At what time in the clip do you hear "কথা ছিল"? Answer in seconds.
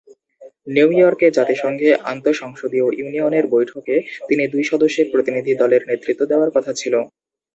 6.55-6.93